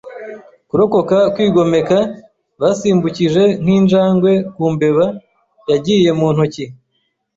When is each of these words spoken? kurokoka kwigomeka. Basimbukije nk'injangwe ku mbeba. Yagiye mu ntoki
kurokoka 0.69 1.17
kwigomeka. 1.33 1.97
Basimbukije 2.61 3.43
nk'injangwe 3.61 4.31
ku 4.55 4.63
mbeba. 4.73 5.05
Yagiye 5.69 6.09
mu 6.19 6.27
ntoki 6.33 6.65